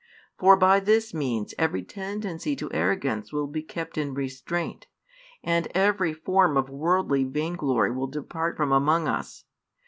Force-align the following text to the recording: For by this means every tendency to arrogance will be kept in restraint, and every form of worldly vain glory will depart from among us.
For 0.39 0.55
by 0.57 0.79
this 0.79 1.13
means 1.13 1.53
every 1.59 1.83
tendency 1.83 2.55
to 2.55 2.73
arrogance 2.73 3.31
will 3.31 3.45
be 3.45 3.61
kept 3.61 3.99
in 3.99 4.15
restraint, 4.15 4.87
and 5.43 5.67
every 5.75 6.11
form 6.11 6.57
of 6.57 6.71
worldly 6.71 7.23
vain 7.23 7.55
glory 7.55 7.91
will 7.91 8.07
depart 8.07 8.57
from 8.57 8.71
among 8.71 9.07
us. 9.07 9.45